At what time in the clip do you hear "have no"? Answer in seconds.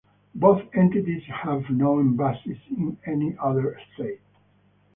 1.27-1.99